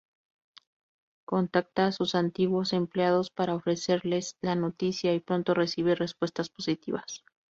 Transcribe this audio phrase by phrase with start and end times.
[1.25, 7.23] Contacta a sus antiguos empleadores para ofrecerles la noticia y pronto recibe respuestas positivas.